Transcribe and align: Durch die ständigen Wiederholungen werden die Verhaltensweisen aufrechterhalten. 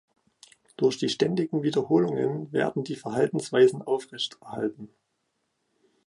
Durch 0.77 0.97
die 0.97 1.09
ständigen 1.09 1.61
Wiederholungen 1.61 2.51
werden 2.51 2.83
die 2.83 2.95
Verhaltensweisen 2.95 3.83
aufrechterhalten. 3.83 4.89